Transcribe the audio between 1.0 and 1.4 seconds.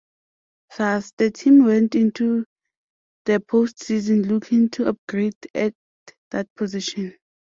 the